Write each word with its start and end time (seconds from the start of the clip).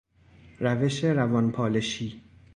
روش 0.59 1.03
روانپالشی 1.05 2.21